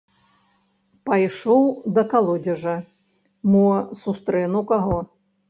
[1.09, 1.61] Пайшоў
[1.97, 2.75] да калодзежа,
[3.53, 3.69] мо
[4.07, 4.99] сустрэну каго.